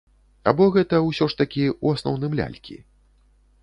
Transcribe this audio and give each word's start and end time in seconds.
Або 0.51 0.65
гэта, 0.77 1.03
ўсё 1.09 1.29
ж 1.35 1.39
такі, 1.43 1.63
у 1.85 1.95
асноўным 1.99 2.31
лялькі? 2.41 2.85